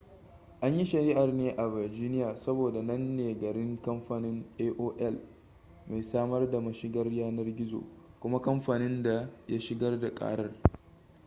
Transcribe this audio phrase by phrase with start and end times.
[0.61, 5.19] an yi shari'ar ne a virginia saboda nan ne garin kamfanin aol
[5.87, 7.83] mai samar da mashigar yanar gizo
[8.19, 10.55] kuma kamfanin da ya shigar da karar